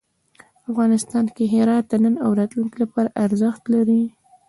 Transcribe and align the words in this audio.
افغانستان 0.69 1.25
کې 1.35 1.43
هرات 1.53 1.85
د 1.89 1.93
نن 2.03 2.15
او 2.25 2.31
راتلونکي 2.39 2.77
لپاره 2.83 3.13
ارزښت 3.25 3.63
لري. 3.73 4.01